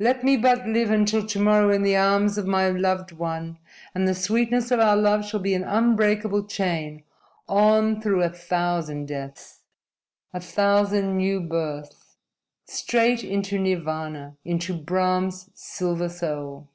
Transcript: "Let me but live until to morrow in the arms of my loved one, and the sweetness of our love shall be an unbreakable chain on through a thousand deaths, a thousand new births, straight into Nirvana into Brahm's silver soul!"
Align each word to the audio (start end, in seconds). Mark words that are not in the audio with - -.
"Let 0.00 0.24
me 0.24 0.36
but 0.36 0.66
live 0.66 0.90
until 0.90 1.24
to 1.24 1.38
morrow 1.38 1.70
in 1.70 1.84
the 1.84 1.94
arms 1.96 2.36
of 2.36 2.44
my 2.44 2.70
loved 2.70 3.12
one, 3.12 3.58
and 3.94 4.08
the 4.08 4.16
sweetness 4.16 4.72
of 4.72 4.80
our 4.80 4.96
love 4.96 5.24
shall 5.24 5.38
be 5.38 5.54
an 5.54 5.62
unbreakable 5.62 6.48
chain 6.48 7.04
on 7.48 8.00
through 8.00 8.24
a 8.24 8.30
thousand 8.30 9.06
deaths, 9.06 9.60
a 10.34 10.40
thousand 10.40 11.16
new 11.16 11.40
births, 11.40 12.16
straight 12.64 13.22
into 13.22 13.60
Nirvana 13.60 14.36
into 14.44 14.74
Brahm's 14.76 15.48
silver 15.54 16.08
soul!" 16.08 16.68